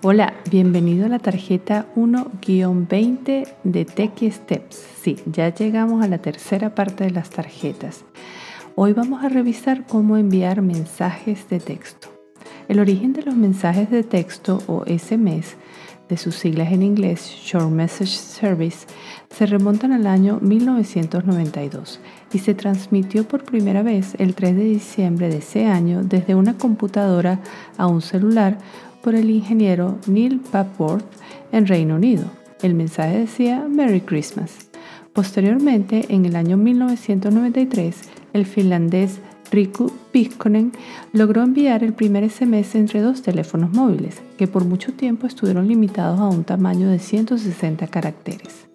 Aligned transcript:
Hola, 0.00 0.34
bienvenido 0.48 1.06
a 1.06 1.08
la 1.08 1.18
tarjeta 1.18 1.86
1-20 1.96 3.48
de 3.64 3.84
Techie 3.84 4.30
Steps. 4.30 4.76
Sí, 5.02 5.16
ya 5.26 5.52
llegamos 5.52 6.04
a 6.04 6.08
la 6.08 6.18
tercera 6.18 6.72
parte 6.72 7.02
de 7.02 7.10
las 7.10 7.30
tarjetas. 7.30 8.04
Hoy 8.76 8.92
vamos 8.92 9.24
a 9.24 9.28
revisar 9.28 9.86
cómo 9.88 10.16
enviar 10.16 10.62
mensajes 10.62 11.48
de 11.48 11.58
texto. 11.58 12.10
El 12.68 12.78
origen 12.78 13.12
de 13.12 13.22
los 13.22 13.34
mensajes 13.34 13.90
de 13.90 14.04
texto 14.04 14.62
o 14.68 14.84
SMS, 14.86 15.56
de 16.08 16.16
sus 16.16 16.36
siglas 16.36 16.70
en 16.72 16.84
inglés 16.84 17.28
Short 17.44 17.68
Message 17.68 18.16
Service, 18.18 18.86
se 19.30 19.46
remontan 19.46 19.90
al 19.90 20.06
año 20.06 20.38
1992 20.40 21.98
y 22.32 22.38
se 22.38 22.54
transmitió 22.54 23.26
por 23.26 23.42
primera 23.42 23.82
vez 23.82 24.14
el 24.18 24.36
3 24.36 24.54
de 24.54 24.64
diciembre 24.64 25.28
de 25.28 25.38
ese 25.38 25.66
año 25.66 26.04
desde 26.04 26.36
una 26.36 26.56
computadora 26.56 27.40
a 27.76 27.88
un 27.88 28.00
celular 28.00 28.58
por 29.02 29.14
el 29.14 29.30
ingeniero 29.30 29.98
Neil 30.06 30.40
Papworth 30.40 31.04
en 31.52 31.66
Reino 31.66 31.96
Unido. 31.96 32.24
El 32.62 32.74
mensaje 32.74 33.18
decía 33.18 33.66
Merry 33.68 34.00
Christmas. 34.00 34.68
Posteriormente, 35.12 36.06
en 36.08 36.26
el 36.26 36.36
año 36.36 36.56
1993, 36.56 37.96
el 38.32 38.46
finlandés 38.46 39.20
Riku 39.50 39.90
Pikkonen 40.12 40.72
logró 41.12 41.42
enviar 41.42 41.82
el 41.82 41.94
primer 41.94 42.28
SMS 42.28 42.74
entre 42.74 43.00
dos 43.00 43.22
teléfonos 43.22 43.72
móviles, 43.72 44.20
que 44.36 44.46
por 44.46 44.64
mucho 44.64 44.92
tiempo 44.92 45.26
estuvieron 45.26 45.68
limitados 45.68 46.20
a 46.20 46.28
un 46.28 46.44
tamaño 46.44 46.88
de 46.88 46.98
160 46.98 47.86
caracteres. 47.86 48.67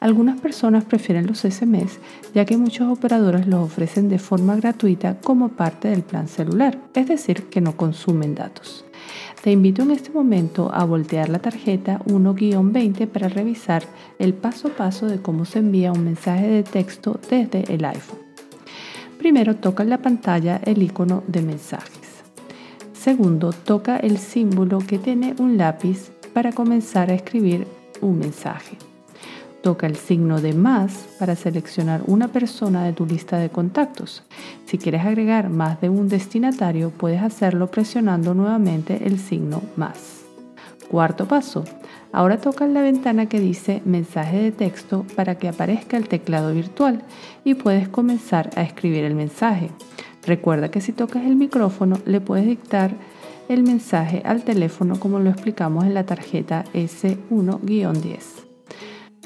Algunas 0.00 0.40
personas 0.40 0.84
prefieren 0.84 1.26
los 1.26 1.40
SMS 1.40 1.98
ya 2.34 2.44
que 2.44 2.56
muchos 2.56 2.88
operadores 2.88 3.46
los 3.46 3.64
ofrecen 3.64 4.08
de 4.08 4.18
forma 4.18 4.56
gratuita 4.56 5.18
como 5.20 5.48
parte 5.48 5.88
del 5.88 6.02
plan 6.02 6.28
celular, 6.28 6.78
es 6.94 7.08
decir, 7.08 7.44
que 7.44 7.60
no 7.60 7.76
consumen 7.76 8.34
datos. 8.34 8.84
Te 9.42 9.52
invito 9.52 9.82
en 9.82 9.92
este 9.92 10.10
momento 10.10 10.70
a 10.74 10.84
voltear 10.84 11.28
la 11.28 11.38
tarjeta 11.38 12.00
1-20 12.06 13.06
para 13.06 13.28
revisar 13.28 13.84
el 14.18 14.34
paso 14.34 14.68
a 14.68 14.72
paso 14.72 15.06
de 15.06 15.22
cómo 15.22 15.44
se 15.44 15.60
envía 15.60 15.92
un 15.92 16.04
mensaje 16.04 16.48
de 16.48 16.62
texto 16.62 17.18
desde 17.30 17.72
el 17.72 17.84
iPhone. 17.84 18.18
Primero 19.18 19.56
toca 19.56 19.82
en 19.82 19.90
la 19.90 20.02
pantalla 20.02 20.60
el 20.64 20.82
icono 20.82 21.22
de 21.26 21.42
mensajes. 21.42 22.22
Segundo, 22.92 23.52
toca 23.52 23.96
el 23.96 24.18
símbolo 24.18 24.78
que 24.78 24.98
tiene 24.98 25.34
un 25.38 25.56
lápiz 25.56 26.10
para 26.34 26.52
comenzar 26.52 27.10
a 27.10 27.14
escribir 27.14 27.66
un 28.00 28.18
mensaje. 28.18 28.76
Toca 29.66 29.88
el 29.88 29.96
signo 29.96 30.40
de 30.40 30.52
más 30.52 31.08
para 31.18 31.34
seleccionar 31.34 32.02
una 32.06 32.28
persona 32.28 32.84
de 32.84 32.92
tu 32.92 33.04
lista 33.04 33.36
de 33.36 33.50
contactos. 33.50 34.22
Si 34.64 34.78
quieres 34.78 35.04
agregar 35.04 35.50
más 35.50 35.80
de 35.80 35.88
un 35.88 36.08
destinatario, 36.08 36.90
puedes 36.90 37.20
hacerlo 37.20 37.66
presionando 37.66 38.32
nuevamente 38.32 39.08
el 39.08 39.18
signo 39.18 39.60
más. 39.74 40.24
Cuarto 40.88 41.26
paso. 41.26 41.64
Ahora 42.12 42.40
toca 42.40 42.64
la 42.68 42.80
ventana 42.80 43.26
que 43.26 43.40
dice 43.40 43.82
mensaje 43.84 44.38
de 44.38 44.52
texto 44.52 45.04
para 45.16 45.34
que 45.34 45.48
aparezca 45.48 45.96
el 45.96 46.06
teclado 46.06 46.54
virtual 46.54 47.02
y 47.42 47.54
puedes 47.54 47.88
comenzar 47.88 48.50
a 48.54 48.62
escribir 48.62 49.02
el 49.02 49.16
mensaje. 49.16 49.70
Recuerda 50.24 50.70
que 50.70 50.80
si 50.80 50.92
tocas 50.92 51.24
el 51.24 51.34
micrófono 51.34 51.98
le 52.04 52.20
puedes 52.20 52.46
dictar 52.46 52.94
el 53.48 53.64
mensaje 53.64 54.22
al 54.24 54.44
teléfono 54.44 55.00
como 55.00 55.18
lo 55.18 55.30
explicamos 55.30 55.86
en 55.86 55.94
la 55.94 56.06
tarjeta 56.06 56.62
S1-10. 56.72 58.46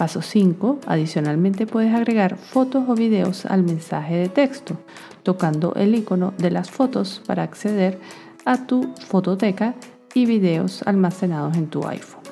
Paso 0.00 0.22
5. 0.22 0.78
Adicionalmente 0.86 1.66
puedes 1.66 1.94
agregar 1.94 2.38
fotos 2.38 2.88
o 2.88 2.94
videos 2.94 3.44
al 3.44 3.62
mensaje 3.64 4.14
de 4.14 4.30
texto, 4.30 4.78
tocando 5.22 5.74
el 5.74 5.94
icono 5.94 6.32
de 6.38 6.50
las 6.50 6.70
fotos 6.70 7.20
para 7.26 7.42
acceder 7.42 8.00
a 8.46 8.66
tu 8.66 8.94
fototeca 9.08 9.74
y 10.14 10.24
videos 10.24 10.82
almacenados 10.86 11.54
en 11.58 11.66
tu 11.66 11.86
iPhone. 11.86 12.22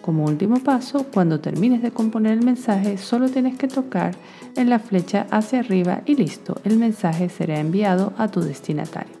Como 0.00 0.26
último 0.26 0.60
paso, 0.62 1.04
cuando 1.12 1.40
termines 1.40 1.82
de 1.82 1.90
componer 1.90 2.34
el 2.34 2.44
mensaje, 2.44 2.96
solo 2.98 3.28
tienes 3.28 3.58
que 3.58 3.66
tocar 3.66 4.14
en 4.54 4.70
la 4.70 4.78
flecha 4.78 5.26
hacia 5.32 5.58
arriba 5.58 6.02
y 6.06 6.14
listo, 6.14 6.60
el 6.62 6.78
mensaje 6.78 7.28
será 7.28 7.58
enviado 7.58 8.12
a 8.16 8.28
tu 8.28 8.42
destinatario. 8.42 9.16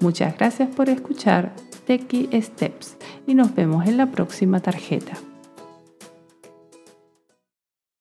Muchas 0.00 0.36
gracias 0.36 0.68
por 0.68 0.90
escuchar 0.90 1.54
Techie 1.86 2.28
Steps 2.42 2.98
y 3.26 3.34
nos 3.34 3.54
vemos 3.54 3.86
en 3.86 3.96
la 3.96 4.10
próxima 4.10 4.60
tarjeta. 4.60 5.14